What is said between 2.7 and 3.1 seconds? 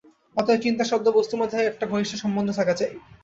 চাই।